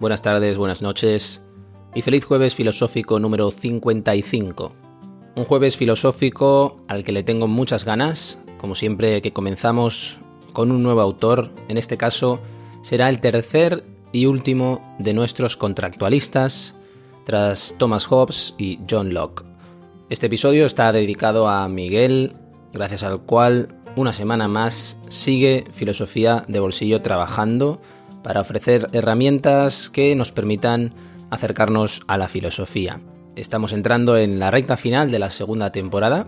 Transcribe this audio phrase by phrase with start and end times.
[0.00, 1.44] Buenas tardes, buenas noches
[1.94, 4.72] y feliz jueves filosófico número 55.
[5.36, 10.18] Un jueves filosófico al que le tengo muchas ganas, como siempre que comenzamos
[10.52, 12.40] con un nuevo autor, en este caso
[12.82, 16.74] será el tercer y último de nuestros contractualistas,
[17.24, 19.44] tras Thomas Hobbes y John Locke.
[20.10, 22.34] Este episodio está dedicado a Miguel,
[22.72, 27.80] gracias al cual una semana más sigue Filosofía de Bolsillo trabajando
[28.22, 30.92] para ofrecer herramientas que nos permitan
[31.30, 33.00] acercarnos a la filosofía.
[33.36, 36.26] Estamos entrando en la recta final de la segunda temporada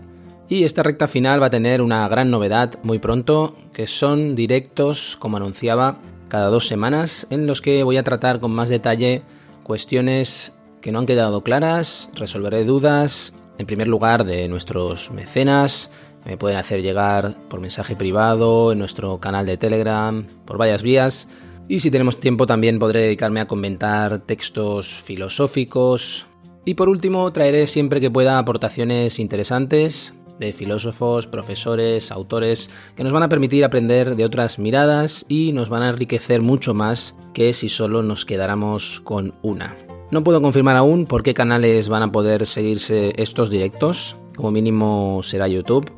[0.49, 5.17] y esta recta final va a tener una gran novedad muy pronto, que son directos,
[5.21, 9.23] como anunciaba, cada dos semanas, en los que voy a tratar con más detalle
[9.63, 15.91] cuestiones que no han quedado claras, resolveré dudas, en primer lugar, de nuestros mecenas,
[16.25, 21.29] me pueden hacer llegar por mensaje privado, en nuestro canal de Telegram, por varias vías,
[21.71, 26.27] y si tenemos tiempo también podré dedicarme a comentar textos filosóficos.
[26.65, 33.13] Y por último traeré siempre que pueda aportaciones interesantes de filósofos, profesores, autores, que nos
[33.13, 37.53] van a permitir aprender de otras miradas y nos van a enriquecer mucho más que
[37.53, 39.77] si solo nos quedáramos con una.
[40.11, 45.21] No puedo confirmar aún por qué canales van a poder seguirse estos directos, como mínimo
[45.23, 45.93] será YouTube,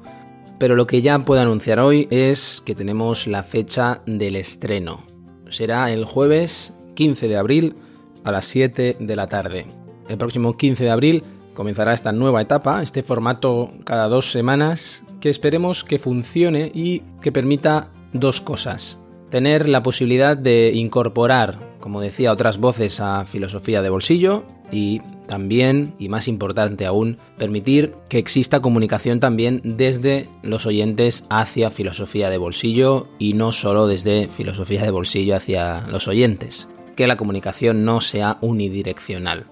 [0.58, 5.11] pero lo que ya puedo anunciar hoy es que tenemos la fecha del estreno
[5.52, 7.76] será el jueves 15 de abril
[8.24, 9.66] a las 7 de la tarde.
[10.08, 11.22] El próximo 15 de abril
[11.54, 17.32] comenzará esta nueva etapa, este formato cada dos semanas, que esperemos que funcione y que
[17.32, 19.00] permita dos cosas.
[19.30, 25.94] Tener la posibilidad de incorporar, como decía, otras voces a filosofía de bolsillo y también,
[25.98, 32.38] y más importante aún, permitir que exista comunicación también desde los oyentes hacia filosofía de
[32.38, 36.68] bolsillo y no solo desde filosofía de bolsillo hacia los oyentes.
[36.96, 39.46] Que la comunicación no sea unidireccional.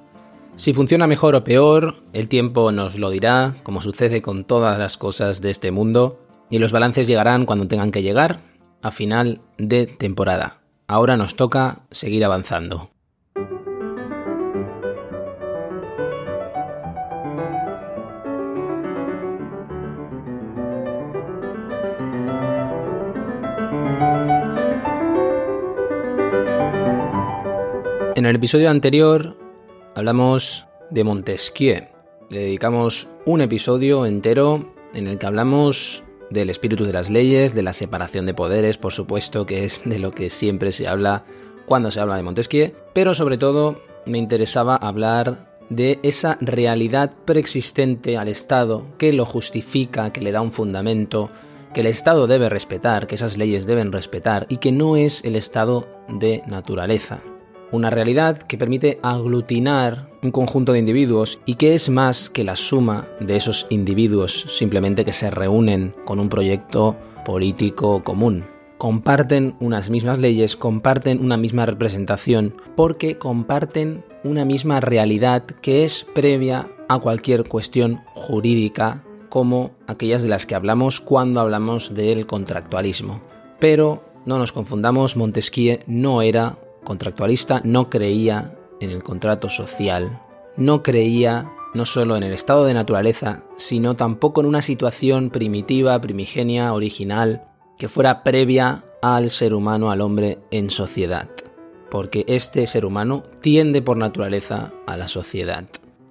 [0.54, 4.96] Si funciona mejor o peor, el tiempo nos lo dirá, como sucede con todas las
[4.96, 8.40] cosas de este mundo, y los balances llegarán cuando tengan que llegar,
[8.82, 10.59] a final de temporada.
[10.92, 12.90] Ahora nos toca seguir avanzando.
[28.16, 29.36] En el episodio anterior
[29.94, 31.84] hablamos de Montesquieu.
[32.30, 37.62] Le dedicamos un episodio entero en el que hablamos del espíritu de las leyes, de
[37.62, 41.24] la separación de poderes, por supuesto, que es de lo que siempre se habla
[41.66, 48.16] cuando se habla de Montesquieu, pero sobre todo me interesaba hablar de esa realidad preexistente
[48.16, 51.30] al Estado que lo justifica, que le da un fundamento,
[51.72, 55.36] que el Estado debe respetar, que esas leyes deben respetar y que no es el
[55.36, 57.22] estado de naturaleza
[57.72, 62.56] una realidad que permite aglutinar un conjunto de individuos y que es más que la
[62.56, 68.44] suma de esos individuos simplemente que se reúnen con un proyecto político común.
[68.78, 76.04] Comparten unas mismas leyes, comparten una misma representación, porque comparten una misma realidad que es
[76.14, 83.20] previa a cualquier cuestión jurídica como aquellas de las que hablamos cuando hablamos del contractualismo.
[83.58, 90.20] Pero no nos confundamos, Montesquieu no era contractualista no creía en el contrato social,
[90.56, 96.00] no creía no solo en el estado de naturaleza, sino tampoco en una situación primitiva,
[96.00, 97.44] primigenia, original,
[97.78, 101.30] que fuera previa al ser humano, al hombre en sociedad,
[101.90, 105.64] porque este ser humano tiende por naturaleza a la sociedad.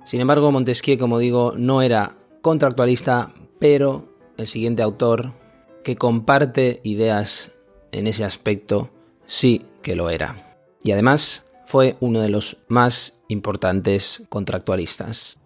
[0.05, 4.05] Sin embargo, Montesquieu, como digo, no era contractualista, pero
[4.37, 5.33] el siguiente autor,
[5.83, 7.51] que comparte ideas
[7.91, 8.89] en ese aspecto,
[9.25, 10.48] sí que lo era
[10.83, 15.38] y además fue uno de los más importantes contractualistas.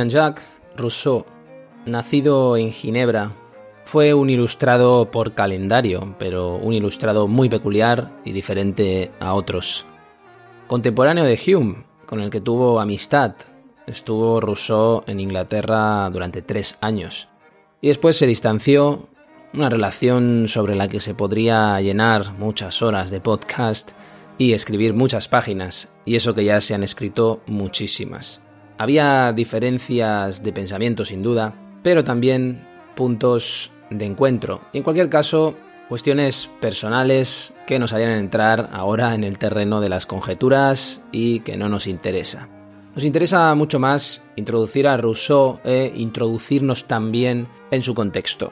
[0.00, 1.26] Jean-Jacques Rousseau,
[1.84, 3.32] nacido en Ginebra,
[3.84, 9.84] fue un ilustrado por calendario, pero un ilustrado muy peculiar y diferente a otros.
[10.68, 13.34] Contemporáneo de Hume, con el que tuvo amistad,
[13.86, 17.28] estuvo Rousseau en Inglaterra durante tres años.
[17.82, 19.06] Y después se distanció,
[19.52, 23.90] una relación sobre la que se podría llenar muchas horas de podcast
[24.38, 28.40] y escribir muchas páginas, y eso que ya se han escrito muchísimas.
[28.80, 32.66] Había diferencias de pensamiento sin duda, pero también
[32.96, 34.62] puntos de encuentro.
[34.72, 35.54] Y en cualquier caso,
[35.90, 41.58] cuestiones personales que nos harían entrar ahora en el terreno de las conjeturas y que
[41.58, 42.48] no nos interesa.
[42.94, 48.50] Nos interesa mucho más introducir a Rousseau e introducirnos también en su contexto.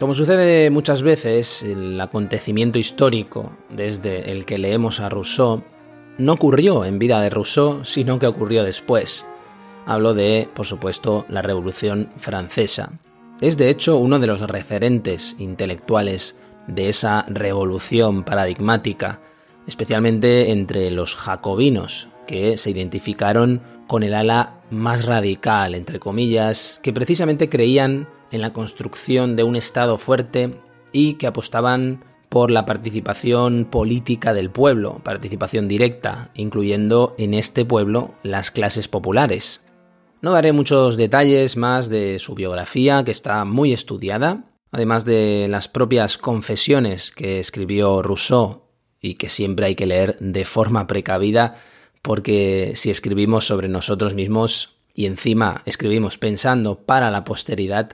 [0.00, 5.62] Como sucede muchas veces, el acontecimiento histórico desde el que leemos a Rousseau
[6.16, 9.26] no ocurrió en vida de Rousseau, sino que ocurrió después.
[9.86, 12.98] Hablo de, por supuesto, la Revolución Francesa.
[13.40, 19.20] Es de hecho uno de los referentes intelectuales de esa revolución paradigmática,
[19.68, 26.92] especialmente entre los jacobinos, que se identificaron con el ala más radical, entre comillas, que
[26.92, 30.50] precisamente creían en la construcción de un Estado fuerte
[30.90, 38.14] y que apostaban por la participación política del pueblo, participación directa, incluyendo en este pueblo
[38.24, 39.65] las clases populares.
[40.26, 44.42] No daré muchos detalles más de su biografía, que está muy estudiada,
[44.72, 48.64] además de las propias confesiones que escribió Rousseau
[49.00, 51.54] y que siempre hay que leer de forma precavida,
[52.02, 57.92] porque si escribimos sobre nosotros mismos y encima escribimos pensando para la posteridad,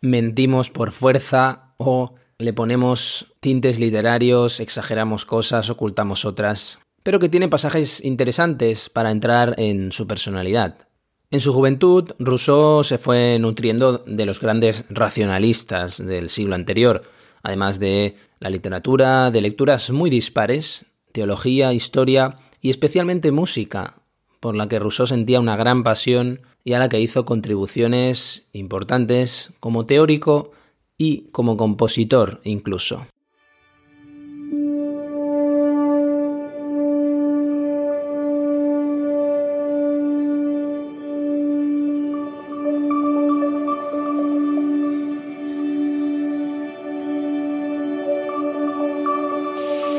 [0.00, 7.48] mentimos por fuerza o le ponemos tintes literarios, exageramos cosas, ocultamos otras, pero que tiene
[7.48, 10.88] pasajes interesantes para entrar en su personalidad.
[11.34, 17.02] En su juventud, Rousseau se fue nutriendo de los grandes racionalistas del siglo anterior,
[17.42, 23.96] además de la literatura, de lecturas muy dispares, teología, historia y especialmente música,
[24.38, 29.52] por la que Rousseau sentía una gran pasión y a la que hizo contribuciones importantes
[29.58, 30.52] como teórico
[30.96, 33.08] y como compositor incluso.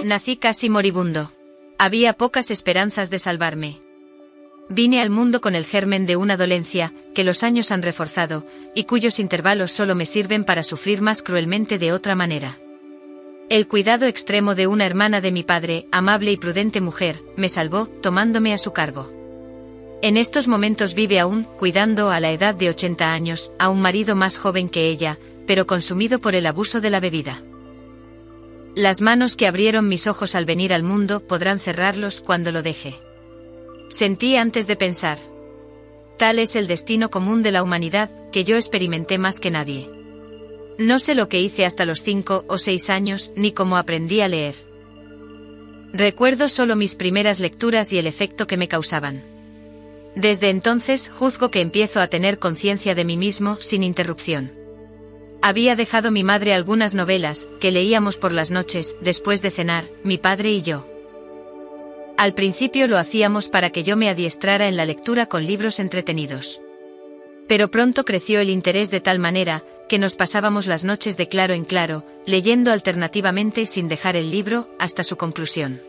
[0.05, 1.31] Nací casi moribundo.
[1.79, 3.81] Había pocas esperanzas de salvarme.
[4.69, 8.83] Vine al mundo con el germen de una dolencia, que los años han reforzado, y
[8.83, 12.59] cuyos intervalos solo me sirven para sufrir más cruelmente de otra manera.
[13.49, 17.87] El cuidado extremo de una hermana de mi padre, amable y prudente mujer, me salvó,
[17.87, 19.11] tomándome a su cargo.
[20.03, 24.15] En estos momentos vive aún, cuidando a la edad de 80 años, a un marido
[24.15, 25.17] más joven que ella,
[25.47, 27.41] pero consumido por el abuso de la bebida.
[28.75, 32.95] Las manos que abrieron mis ojos al venir al mundo podrán cerrarlos cuando lo deje.
[33.87, 35.17] Sentí antes de pensar.
[36.17, 39.89] Tal es el destino común de la humanidad, que yo experimenté más que nadie.
[40.77, 44.27] No sé lo que hice hasta los cinco o seis años, ni cómo aprendí a
[44.27, 44.55] leer.
[45.93, 49.23] Recuerdo solo mis primeras lecturas y el efecto que me causaban.
[50.17, 54.64] Desde entonces juzgo que empiezo a tener conciencia de mí mismo sin interrupción.
[55.45, 60.17] Había dejado mi madre algunas novelas, que leíamos por las noches, después de cenar, mi
[60.17, 60.87] padre y yo.
[62.17, 66.61] Al principio lo hacíamos para que yo me adiestrara en la lectura con libros entretenidos.
[67.47, 71.53] Pero pronto creció el interés de tal manera, que nos pasábamos las noches de claro
[71.53, 75.79] en claro, leyendo alternativamente sin dejar el libro, hasta su conclusión.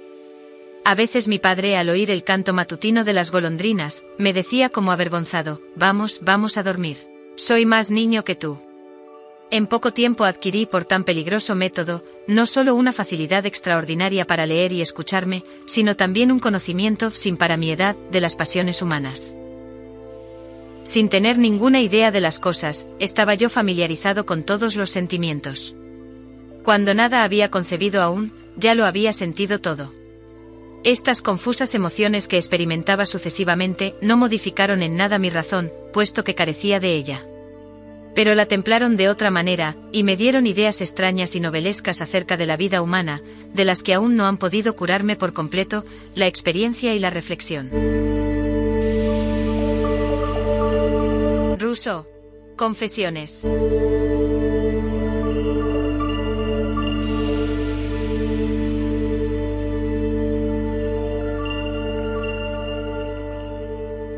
[0.84, 4.92] A veces mi padre al oír el canto matutino de las golondrinas, me decía como
[4.92, 6.98] avergonzado, vamos, vamos a dormir.
[7.36, 8.65] Soy más niño que tú.
[9.50, 14.72] En poco tiempo adquirí por tan peligroso método, no solo una facilidad extraordinaria para leer
[14.72, 19.34] y escucharme, sino también un conocimiento, sin para mi edad, de las pasiones humanas.
[20.82, 25.76] Sin tener ninguna idea de las cosas, estaba yo familiarizado con todos los sentimientos.
[26.64, 29.92] Cuando nada había concebido aún, ya lo había sentido todo.
[30.82, 36.80] Estas confusas emociones que experimentaba sucesivamente no modificaron en nada mi razón, puesto que carecía
[36.80, 37.24] de ella
[38.16, 42.46] pero la templaron de otra manera, y me dieron ideas extrañas y novelescas acerca de
[42.46, 43.20] la vida humana,
[43.52, 47.70] de las que aún no han podido curarme por completo la experiencia y la reflexión.
[51.58, 52.06] Ruso.
[52.56, 53.44] Confesiones.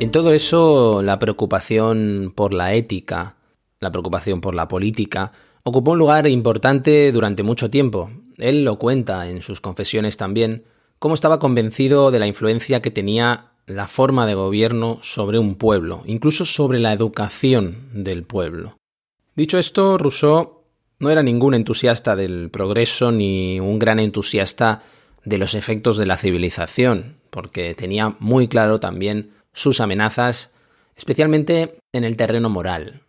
[0.01, 3.35] En todo eso, la preocupación por la ética,
[3.81, 5.33] la preocupación por la política,
[5.63, 8.11] ocupó un lugar importante durante mucho tiempo.
[8.39, 10.65] Él lo cuenta en sus confesiones también,
[10.99, 16.03] cómo estaba convencido de la influencia que tenía la forma de gobierno sobre un pueblo,
[16.07, 18.77] incluso sobre la educación del pueblo.
[19.35, 20.63] Dicho esto, Rousseau
[20.99, 24.83] no era ningún entusiasta del progreso ni un gran entusiasta
[25.25, 30.53] de los efectos de la civilización, porque tenía muy claro también sus amenazas,
[30.97, 33.03] especialmente en el terreno moral.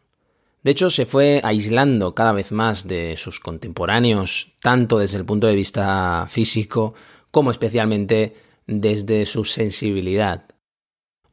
[0.64, 5.48] De hecho, se fue aislando cada vez más de sus contemporáneos, tanto desde el punto
[5.48, 6.94] de vista físico
[7.32, 8.36] como especialmente
[8.68, 10.46] desde su sensibilidad.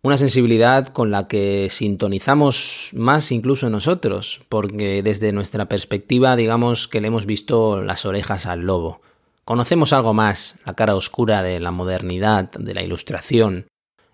[0.02, 7.00] Una sensibilidad con la que sintonizamos más incluso nosotros, porque desde nuestra perspectiva digamos que
[7.00, 9.00] le hemos visto las orejas al lobo.
[9.44, 13.66] Conocemos algo más, la cara oscura de la modernidad, de la ilustración,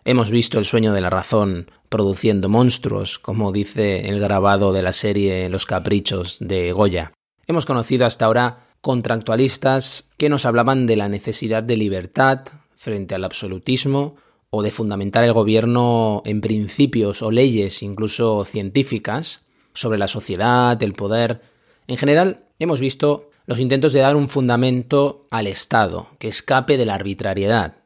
[0.04, 4.92] Hemos visto el sueño de la razón produciendo monstruos, como dice el grabado de la
[4.92, 7.12] serie Los Caprichos de Goya.
[7.46, 12.40] Hemos conocido hasta ahora contractualistas que nos hablaban de la necesidad de libertad
[12.74, 14.16] frente al absolutismo
[14.50, 20.94] o de fundamentar el gobierno en principios o leyes incluso científicas sobre la sociedad, el
[20.94, 21.42] poder.
[21.86, 26.86] En general, hemos visto los intentos de dar un fundamento al Estado que escape de
[26.86, 27.81] la arbitrariedad,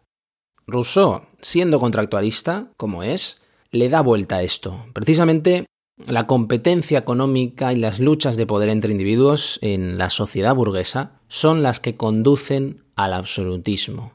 [0.67, 4.85] Rousseau, siendo contractualista, como es, le da vuelta a esto.
[4.93, 5.67] Precisamente
[6.07, 11.63] la competencia económica y las luchas de poder entre individuos en la sociedad burguesa son
[11.63, 14.13] las que conducen al absolutismo.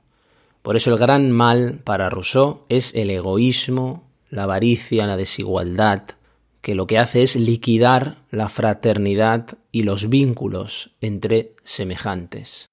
[0.61, 6.03] Por eso el gran mal para Rousseau es el egoísmo, la avaricia, la desigualdad,
[6.61, 12.67] que lo que hace es liquidar la fraternidad y los vínculos entre semejantes.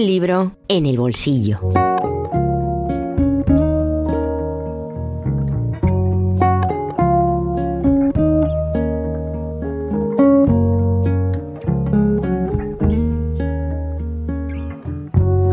[0.00, 1.60] Libro en el bolsillo.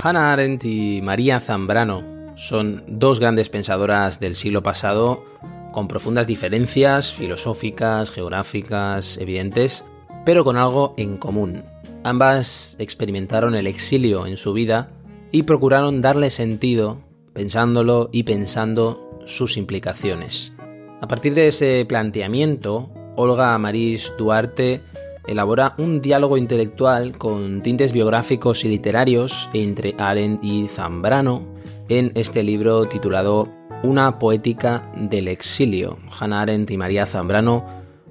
[0.01, 2.03] Hannah Arendt y María Zambrano
[2.35, 5.23] son dos grandes pensadoras del siglo pasado
[5.71, 9.83] con profundas diferencias filosóficas, geográficas, evidentes,
[10.25, 11.63] pero con algo en común,
[12.03, 14.91] Ambas experimentaron el exilio en su vida
[15.31, 17.01] y procuraron darle sentido,
[17.33, 20.53] pensándolo y pensando sus implicaciones.
[21.01, 24.81] A partir de ese planteamiento, Olga Maris Duarte
[25.27, 31.43] elabora un diálogo intelectual con tintes biográficos y literarios entre Arendt y Zambrano
[31.89, 33.49] en este libro titulado
[33.83, 37.65] Una poética del exilio, Hannah Arendt y María Zambrano,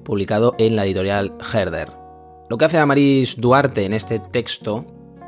[0.05, 2.08] publicado en la editorial Herder.
[2.49, 4.87] Lo que hace Amaris Duarte en este texto,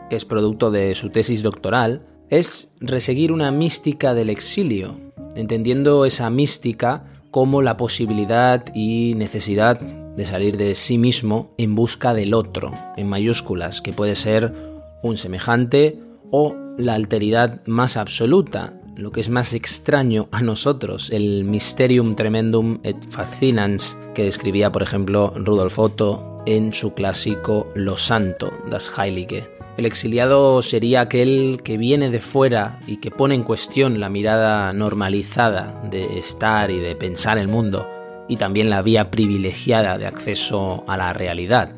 [0.09, 4.97] que es producto de su tesis doctoral, es reseguir una mística del exilio,
[5.35, 12.15] entendiendo esa mística como la posibilidad y necesidad de salir de sí mismo en busca
[12.15, 14.55] del otro, en mayúsculas, que puede ser
[15.03, 16.01] un semejante
[16.31, 22.79] o la alteridad más absoluta, lo que es más extraño a nosotros, el mysterium tremendum
[22.83, 29.49] et fascinans que describía, por ejemplo, Rudolf Otto en su clásico Lo Santo, das Heilige.
[29.77, 34.73] El exiliado sería aquel que viene de fuera y que pone en cuestión la mirada
[34.73, 37.89] normalizada de estar y de pensar el mundo,
[38.29, 41.73] y también la vía privilegiada de acceso a la realidad.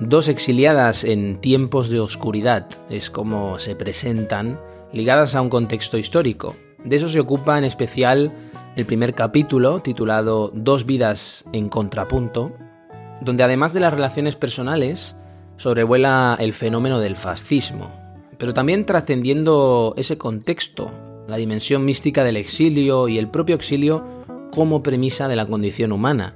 [0.00, 4.58] Dos exiliadas en tiempos de oscuridad es como se presentan,
[4.92, 6.56] ligadas a un contexto histórico.
[6.84, 8.32] De eso se ocupa en especial
[8.74, 12.52] el primer capítulo, titulado Dos vidas en contrapunto,
[13.20, 15.16] donde además de las relaciones personales,
[15.56, 17.90] sobrevuela el fenómeno del fascismo,
[18.38, 20.90] pero también trascendiendo ese contexto,
[21.26, 24.04] la dimensión mística del exilio y el propio exilio
[24.52, 26.34] como premisa de la condición humana.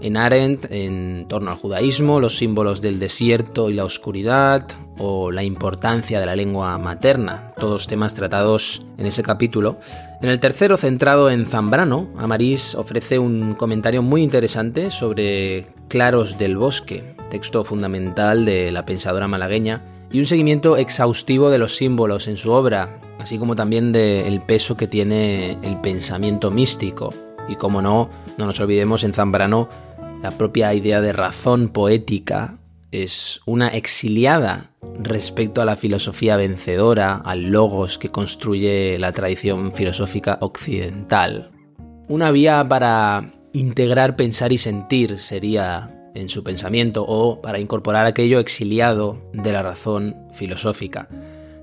[0.00, 4.66] En Arendt, en torno al judaísmo, los símbolos del desierto y la oscuridad,
[4.98, 9.78] o la importancia de la lengua materna, todos temas tratados en ese capítulo.
[10.20, 16.58] En el tercero, centrado en Zambrano, Amarís ofrece un comentario muy interesante sobre Claros del
[16.58, 22.36] Bosque, texto fundamental de la pensadora malagueña, y un seguimiento exhaustivo de los símbolos en
[22.36, 27.14] su obra, así como también del peso que tiene el pensamiento místico.
[27.48, 29.68] Y como no, no nos olvidemos en Zambrano
[30.22, 32.58] la propia idea de razón poética
[32.92, 40.38] es una exiliada respecto a la filosofía vencedora, al logos que construye la tradición filosófica
[40.40, 41.50] occidental.
[42.08, 48.40] Una vía para integrar pensar y sentir sería en su pensamiento o para incorporar aquello
[48.40, 51.08] exiliado de la razón filosófica.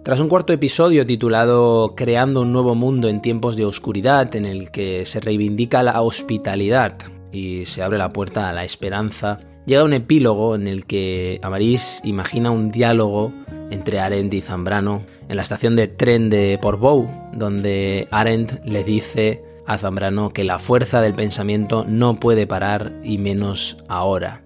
[0.04, 4.72] Tras un cuarto episodio titulado Creando un nuevo mundo en tiempos de oscuridad, en el
[4.72, 6.98] que se reivindica la hospitalidad
[7.32, 12.02] y se abre la puerta a la esperanza, llega un epílogo en el que Amarís
[12.04, 13.32] imagina un diálogo
[13.70, 19.44] entre Arendt y Zambrano en la estación de tren de Portbou, donde Arendt le dice
[19.66, 24.42] a Zambrano que la fuerza del pensamiento no puede parar y menos ahora.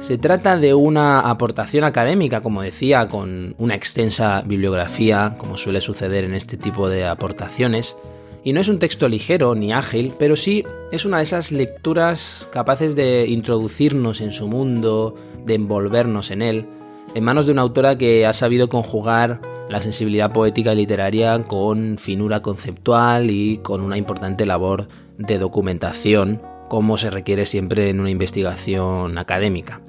[0.00, 6.24] Se trata de una aportación académica, como decía, con una extensa bibliografía, como suele suceder
[6.24, 7.96] en este tipo de aportaciones,
[8.44, 12.46] y no es un texto ligero ni ágil, pero sí es una de esas lecturas
[12.52, 16.66] capaces de introducirnos en su mundo, de envolvernos en él,
[17.14, 21.96] en manos de una autora que ha sabido conjugar la sensibilidad poética y literaria con
[21.96, 28.10] finura conceptual y con una importante labor de documentación, como se requiere siempre en una
[28.10, 29.80] investigación académica.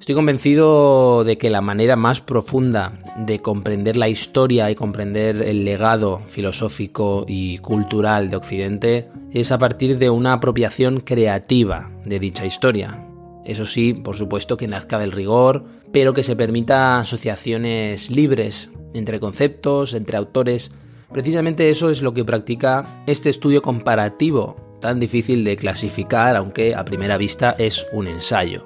[0.00, 5.64] Estoy convencido de que la manera más profunda de comprender la historia y comprender el
[5.64, 12.46] legado filosófico y cultural de Occidente es a partir de una apropiación creativa de dicha
[12.46, 13.04] historia.
[13.44, 19.20] Eso sí, por supuesto que nazca del rigor, pero que se permita asociaciones libres entre
[19.20, 20.72] conceptos, entre autores.
[21.12, 26.84] Precisamente eso es lo que practica este estudio comparativo, tan difícil de clasificar, aunque a
[26.84, 28.64] primera vista es un ensayo.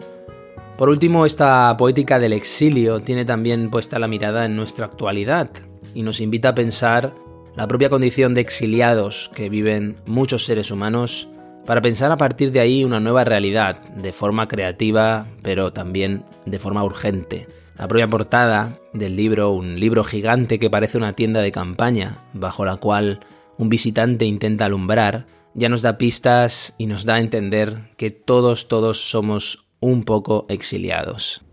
[0.76, 5.50] Por último, esta poética del exilio tiene también puesta la mirada en nuestra actualidad
[5.94, 7.14] y nos invita a pensar
[7.54, 11.28] la propia condición de exiliados que viven muchos seres humanos
[11.66, 16.58] para pensar a partir de ahí una nueva realidad, de forma creativa, pero también de
[16.58, 17.46] forma urgente.
[17.78, 22.64] La propia portada del libro, un libro gigante que parece una tienda de campaña, bajo
[22.64, 23.20] la cual
[23.58, 28.68] un visitante intenta alumbrar, ya nos da pistas y nos da a entender que todos,
[28.68, 31.44] todos somos un poco exiliados.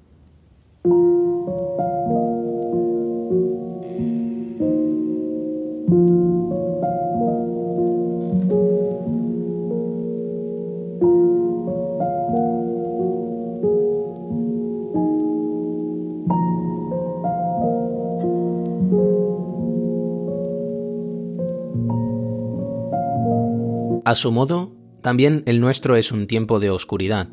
[24.06, 27.28] A su modo, también el nuestro es un tiempo de oscuridad,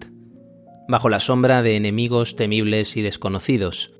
[0.88, 3.92] bajo la sombra de enemigos temibles y desconocidos,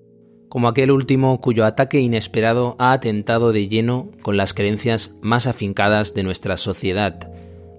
[0.49, 6.14] como aquel último cuyo ataque inesperado ha atentado de lleno con las creencias más afincadas
[6.14, 7.31] de nuestra sociedad,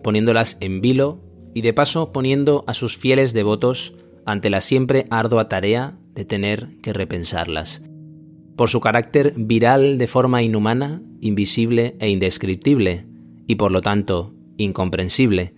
[0.03, 1.19] poniéndolas en vilo
[1.53, 6.77] y de paso poniendo a sus fieles devotos ante la siempre ardua tarea de tener
[6.81, 7.81] que repensarlas.
[8.55, 13.05] Por su carácter viral de forma inhumana, invisible e indescriptible,
[13.47, 15.53] y por lo tanto incomprensible,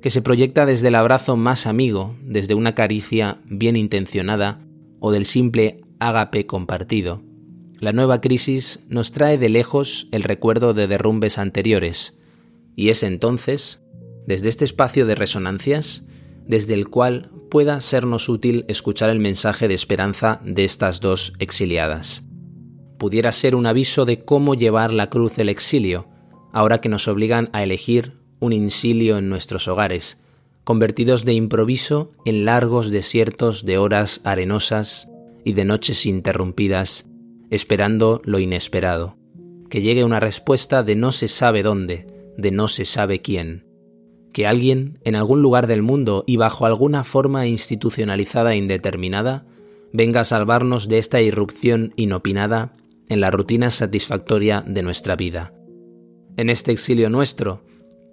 [0.00, 4.60] que se proyecta desde el abrazo más amigo, desde una caricia bien intencionada
[4.98, 7.22] o del simple ágape compartido.
[7.78, 12.18] La nueva crisis nos trae de lejos el recuerdo de derrumbes anteriores,
[12.76, 13.82] y es entonces,
[14.26, 16.04] desde este espacio de resonancias,
[16.46, 22.26] desde el cual pueda sernos útil escuchar el mensaje de esperanza de estas dos exiliadas.
[22.98, 26.06] Pudiera ser un aviso de cómo llevar la cruz del exilio,
[26.52, 30.18] ahora que nos obligan a elegir un insilio en nuestros hogares,
[30.64, 35.10] convertidos de improviso en largos desiertos de horas arenosas
[35.44, 37.08] y de noches interrumpidas,
[37.50, 39.16] esperando lo inesperado,
[39.68, 43.66] que llegue una respuesta de no se sabe dónde, de no se sabe quién,
[44.32, 49.46] que alguien en algún lugar del mundo y bajo alguna forma institucionalizada e indeterminada
[49.92, 52.76] venga a salvarnos de esta irrupción inopinada
[53.08, 55.52] en la rutina satisfactoria de nuestra vida.
[56.36, 57.64] En este exilio nuestro,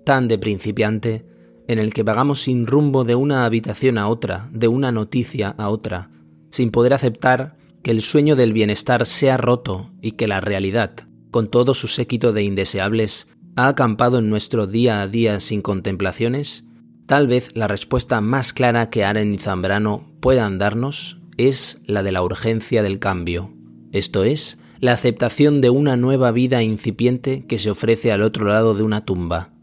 [0.08, 1.26] tan de principiante,
[1.68, 5.68] en el que vagamos sin rumbo de una habitación a otra, de una noticia a
[5.68, 6.12] otra,
[6.50, 10.94] sin poder aceptar que el sueño del bienestar sea roto y que la realidad,
[11.30, 16.66] con todo su séquito de indeseables, ha acampado en nuestro día a día sin contemplaciones,
[17.06, 22.14] tal vez la respuesta más clara que Aren y Zambrano puedan darnos es la de
[22.14, 23.52] la urgencia del cambio,
[23.92, 28.74] esto es, la aceptación de una nueva vida incipiente que se ofrece al otro lado
[28.74, 29.57] de una tumba,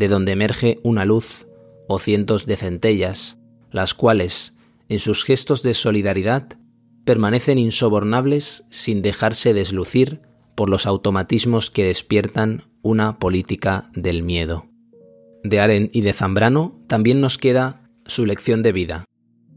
[0.00, 1.46] de donde emerge una luz
[1.86, 3.38] o cientos de centellas,
[3.70, 4.56] las cuales,
[4.88, 6.58] en sus gestos de solidaridad,
[7.04, 10.22] permanecen insobornables sin dejarse deslucir
[10.56, 14.66] por los automatismos que despiertan una política del miedo.
[15.44, 19.04] De Aren y de Zambrano también nos queda su lección de vida,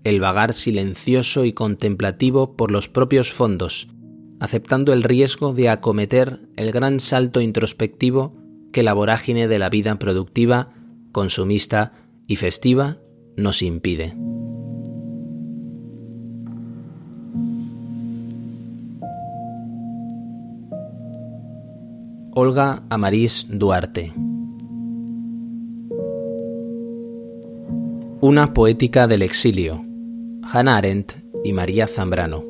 [0.03, 3.87] el vagar silencioso y contemplativo por los propios fondos,
[4.41, 8.42] aceptando el riesgo de acometer el gran salto introspectivo
[8.73, 10.73] que la vorágine de la vida productiva,
[11.13, 11.93] consumista
[12.27, 12.97] y festiva
[13.37, 14.13] nos impide.
[22.35, 24.11] Olga Amarís Duarte.
[28.21, 29.85] Una poética del exilio.
[30.41, 32.43] Hannah Arendt y María Zambrano.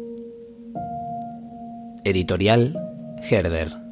[2.06, 2.80] Editorial
[3.30, 3.83] Herder.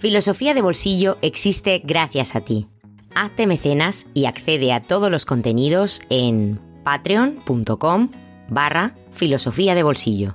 [0.00, 2.66] Filosofía de Bolsillo existe gracias a ti.
[3.14, 8.08] Hazte mecenas y accede a todos los contenidos en patreon.com
[8.48, 10.32] barra filosofía de bolsillo.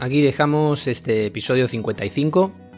[0.00, 2.71] Aquí dejamos este episodio 55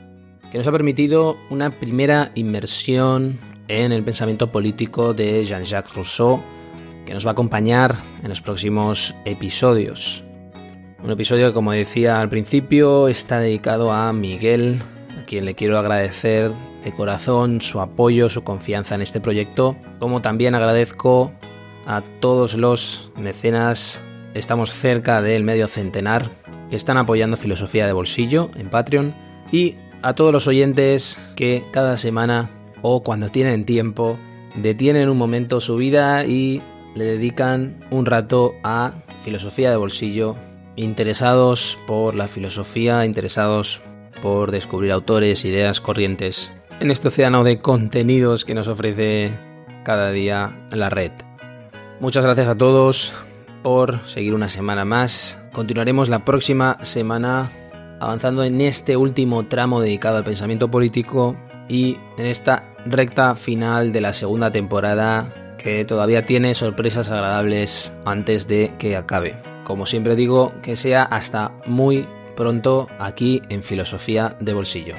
[0.55, 6.41] que nos ha permitido una primera inmersión en el pensamiento político de Jean-Jacques Rousseau,
[7.05, 10.23] que nos va a acompañar en los próximos episodios.
[11.03, 14.81] Un episodio que, como decía al principio, está dedicado a Miguel,
[15.21, 16.53] a quien le quiero agradecer
[16.85, 21.33] de corazón su apoyo, su confianza en este proyecto, como también agradezco
[21.85, 24.01] a todos los mecenas,
[24.35, 26.31] estamos cerca del medio centenar,
[26.71, 29.13] que están apoyando Filosofía de Bolsillo en Patreon,
[29.51, 32.51] y a todos los oyentes que cada semana
[32.83, 34.19] o cuando tienen tiempo
[34.55, 36.61] detienen un momento su vida y
[36.95, 38.93] le dedican un rato a
[39.25, 40.37] filosofía de bolsillo,
[40.77, 43.81] interesados por la filosofía, interesados
[44.23, 49.31] por descubrir autores, ideas, corrientes en este océano de contenidos que nos ofrece
[49.85, 51.13] cada día la red.
[52.01, 53.13] Muchas gracias a todos
[53.63, 55.41] por seguir una semana más.
[55.53, 57.51] Continuaremos la próxima semana
[58.01, 61.37] avanzando en este último tramo dedicado al pensamiento político
[61.69, 68.47] y en esta recta final de la segunda temporada que todavía tiene sorpresas agradables antes
[68.47, 69.37] de que acabe.
[69.65, 74.97] Como siempre digo, que sea hasta muy pronto aquí en Filosofía de Bolsillo.